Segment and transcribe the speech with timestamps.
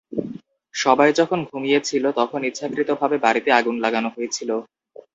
[0.75, 4.49] সবাই যখন ঘুমিয়ে ছিল, তখন ইচ্ছাকৃতভাবে বাড়িতে আগুন লাগানো হয়েছিল।